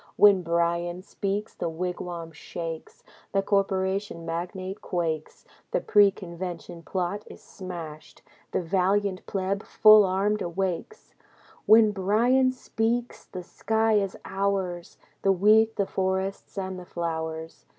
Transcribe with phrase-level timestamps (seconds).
[0.15, 3.03] When Bryan speaks, the wigwam shakes.
[3.33, 5.45] The corporation magnate quakes.
[5.69, 8.23] The pre convention plot is smashed.
[8.51, 11.13] The valiant pleb full armed awakes.
[11.67, 17.67] When Bryan speaks, the sky is ours, The wheat, the forests, and the flowers.